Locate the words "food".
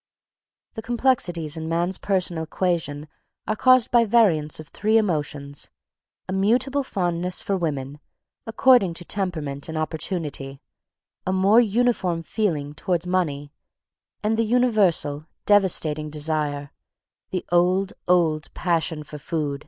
19.19-19.59